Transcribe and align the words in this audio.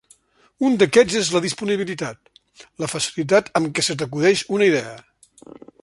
Un 0.69 0.77
d'aquests 0.83 1.17
és 1.19 1.29
la 1.35 1.41
"disponibilitat": 1.45 2.33
la 2.85 2.91
facilitat 2.95 3.53
amb 3.61 3.73
què 3.77 3.87
se 3.89 3.99
t'acudeix 4.01 4.47
una 4.59 4.71
idea. 4.73 4.99